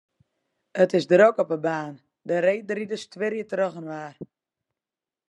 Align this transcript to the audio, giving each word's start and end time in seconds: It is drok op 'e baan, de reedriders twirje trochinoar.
It 0.81 0.91
is 0.97 1.07
drok 1.11 1.35
op 1.43 1.49
'e 1.55 1.59
baan, 1.67 1.95
de 2.27 2.35
reedriders 2.47 3.03
twirje 3.13 3.45
trochinoar. 3.51 4.13